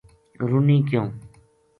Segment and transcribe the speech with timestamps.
[0.49, 1.07] رُنی کیوں